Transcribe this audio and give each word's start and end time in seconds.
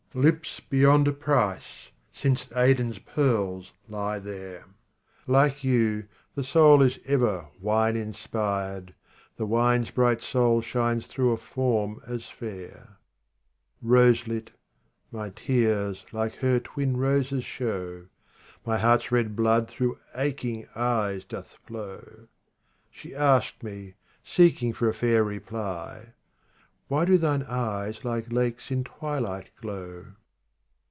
Lips 0.13 0.59
beyond 0.59 1.21
price, 1.21 1.89
since 2.11 2.51
Aden's 2.51 2.99
pearls 2.99 3.71
lie 3.87 4.19
there, 4.19 4.65
Like 5.25 5.63
you, 5.63 6.09
the 6.35 6.43
soul 6.43 6.81
is 6.81 6.99
ever 7.05 7.47
wine 7.61 7.95
inspired; 7.95 8.93
The 9.37 9.45
wine's 9.45 9.89
bright 9.89 10.19
soul 10.19 10.59
shines 10.59 11.07
through 11.07 11.31
a 11.31 11.37
form 11.37 12.01
as 12.05 12.25
fair. 12.25 12.97
KUBA'IYAT 13.81 13.83
OF 13.83 13.89
HAFIZ 13.89 14.19
51 14.19 14.43
48 14.51 14.51
Roselit, 14.51 14.51
my 15.13 15.29
tears 15.29 16.05
like 16.11 16.35
her 16.39 16.59
twin 16.59 16.97
roses 16.97 17.45
show. 17.45 18.07
My 18.65 18.77
heart's 18.79 19.13
red 19.13 19.33
blood 19.37 19.69
through 19.69 19.97
aching 20.13 20.67
eyes 20.75 21.23
doth 21.23 21.51
flow 21.65 22.27
She 22.89 23.15
asked 23.15 23.63
me, 23.63 23.93
seeking 24.21 24.73
for 24.73 24.89
a 24.89 24.93
fair 24.93 25.23
reply:" 25.23 26.07
Why 26.91 27.05
do 27.05 27.17
thine 27.17 27.43
eyes 27.43 28.03
like 28.03 28.33
lakes 28.33 28.69
in 28.69 28.83
twilight 28.83 29.49
glow 29.61 30.07